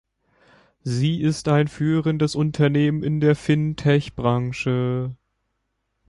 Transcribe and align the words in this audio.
Sie 0.81 1.21
ist 1.21 1.47
ein 1.47 1.67
führendes 1.67 2.33
Unternehmen 2.33 3.03
in 3.03 3.19
der 3.19 3.35
Fintech-Branche. 3.35 5.15